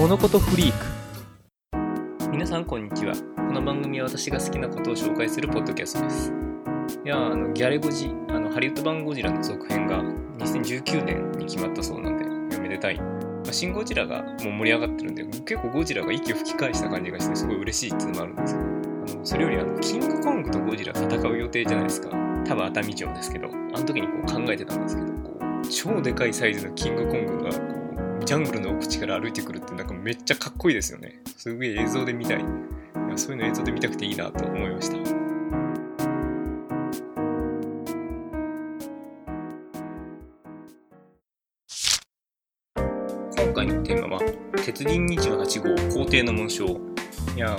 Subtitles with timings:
[0.00, 2.30] 物事フリーク。
[2.30, 3.12] 皆さんこんにちは。
[3.36, 6.32] この番組は私が好きなことを紹介するポッドキャストです。
[7.04, 10.02] いやあのギャレゴジあのハリウッド版ゴジラの続編が
[10.38, 18.54] 2019年に決まったそうなんでおめでたい、まあ、シン・ゴジラがもう盛り上がってるんで結構ゴジラが息を吹き返した感じがしてすごい嬉しいっていうのもあるんです。
[18.54, 22.08] けどあのそれよりあのキングコングとゴジラ戦う予定じゃないですか。
[22.46, 27.79] 多分熱海城ですけどあの時にこう考えてたんですけどこう超でかいサイズのキングコングがこう
[28.24, 31.20] ジャングルの奥地から歩いてくるってなんかめっちゃかっこいいですよね。
[31.36, 32.38] すげえ映像で見たい。
[32.38, 32.42] い
[33.10, 34.96] やそういうの映像で見たくていいなと思いました。
[43.42, 44.22] 今回のテーマは
[44.64, 46.66] 鉄人28号皇帝の紋章。
[46.66, 47.56] いや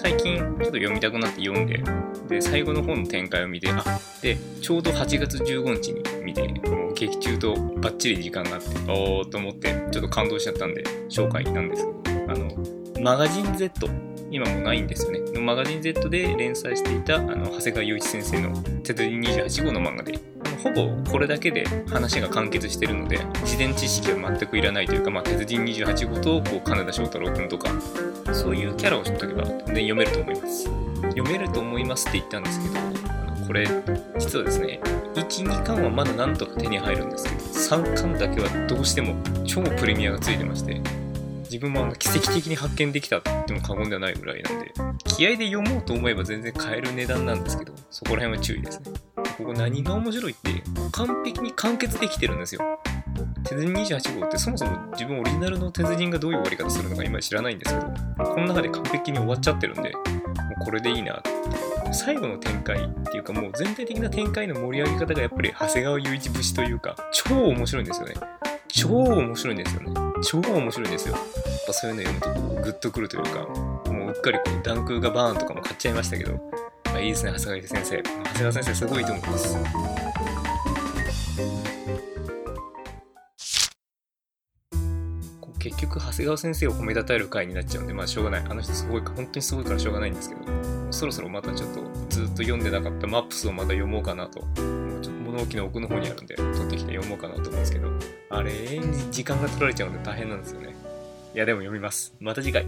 [0.00, 1.82] 最近ちょっと読みたくなって読んで
[2.28, 3.82] で最後の方の展開を見てあ
[4.22, 11.88] でちょうど8月15日に見てもう劇中とバッチリ時間があっておーと思ってちょっと感動しちゃったんで紹介なんです。
[12.04, 12.48] けどあの
[13.00, 13.88] マガジン Z
[14.30, 15.40] 今もないんですよね。
[15.40, 20.12] マガジン Z で連載していたあの長谷川雄一先生の「鉄人28号」の漫画で
[20.62, 27.70] ほぼこれだけで話が完結してるので事前知識は全くいらないというか、まあ、鉄人28号とこう金田翔太郎君とか
[28.32, 30.88] そういうキャラを知っとけば全然読めると思います。
[31.18, 33.66] 読めると思いますって言ったんですけどこれ
[34.18, 34.80] 実はですね
[35.14, 40.80] 12巻はまだなんとか手に入るんですけど3巻だけはどうしても超プレミアがついてまして
[41.44, 44.72] 自分もあの奇跡的に発見できたって言っても過言ではないぐらいなんで
[45.04, 49.27] 気合で読もうと思えば全然買える値段なんですけどそこら辺は注意ですね。
[49.38, 52.80] ここ何が面白いって完璧に完結できてるんですよ。
[53.44, 60.00] 鉄人28号ってそもそも自分オリジナルの鉄人がどういう終わり方するのか今知らないんですけどこの中で完璧に終わっちゃってるんでも
[60.60, 61.30] うこれでいいなって。
[61.92, 68.14] 最後の展開っていうかもう全体的な展開の盛り上げ方がやっぱり長谷川雄一節というか超面白いんですよね。
[68.66, 69.94] 超面白いんですよね。
[70.22, 71.14] 超面白いんですよ。
[71.14, 71.24] やっ
[71.66, 73.46] ぱそういうの読むとグッとくるというか
[73.90, 76.38] もううっかりこうダンクがバーンとかも買っちゃいましたけど
[77.00, 78.02] いいですね長谷川先生。
[78.02, 79.56] 長谷川先生すごいと思います。
[85.58, 88.44] 結局長谷川先生を褒めたたえる回になっちゃうんでまあしょうがない。
[88.48, 90.42] あの人すごい本当にすごいからしょうがないんですけど
[90.92, 94.40] そろそろまたちょっとずっと読んでなかったマップスをまた読もうかなと。
[94.40, 97.88] ちょっと物置の奥の方にあるんで取ってきて読もうかなと思うんですけど。
[98.30, 98.52] あれ
[99.10, 100.74] 時間が取られちゃうんで大変なんですよね。
[101.34, 102.14] いやでも読みます。
[102.20, 102.66] また次回。